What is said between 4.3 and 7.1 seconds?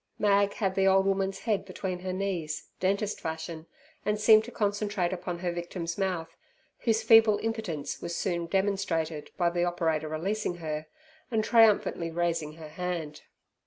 to concentrate upon her victim's mouth, whose